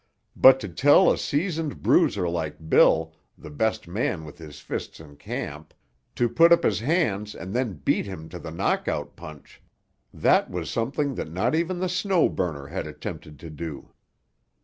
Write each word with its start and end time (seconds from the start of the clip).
But 0.35 0.59
to 0.61 0.67
tell 0.67 1.11
a 1.11 1.17
seasoned 1.19 1.83
bruiser 1.83 2.27
like 2.27 2.69
Bill, 2.69 3.13
the 3.37 3.51
best 3.51 3.87
man 3.87 4.25
with 4.25 4.39
his 4.39 4.59
fists 4.59 4.99
in 4.99 5.15
camp, 5.15 5.75
to 6.15 6.27
put 6.27 6.51
up 6.51 6.63
his 6.63 6.79
hands 6.79 7.35
and 7.35 7.53
then 7.53 7.73
beat 7.85 8.07
him 8.07 8.27
to 8.29 8.39
the 8.39 8.49
knockout 8.49 9.15
punch—that 9.15 10.49
was 10.49 10.71
something 10.71 11.13
that 11.13 11.31
not 11.31 11.53
even 11.53 11.77
the 11.77 11.87
Snow 11.87 12.29
Burner 12.29 12.65
had 12.65 12.87
attempted 12.87 13.37
to 13.41 13.51
do. 13.51 13.91